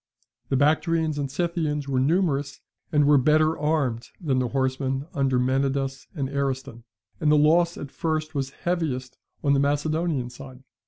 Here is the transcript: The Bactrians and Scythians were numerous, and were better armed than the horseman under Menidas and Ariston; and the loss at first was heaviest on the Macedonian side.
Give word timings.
The 0.49 0.55
Bactrians 0.57 1.19
and 1.19 1.29
Scythians 1.29 1.87
were 1.87 1.99
numerous, 1.99 2.59
and 2.91 3.05
were 3.05 3.19
better 3.19 3.55
armed 3.55 4.07
than 4.19 4.39
the 4.39 4.47
horseman 4.47 5.05
under 5.13 5.37
Menidas 5.37 6.07
and 6.15 6.27
Ariston; 6.27 6.85
and 7.19 7.31
the 7.31 7.37
loss 7.37 7.77
at 7.77 7.91
first 7.91 8.33
was 8.33 8.49
heaviest 8.49 9.19
on 9.43 9.53
the 9.53 9.59
Macedonian 9.59 10.31
side. 10.31 10.63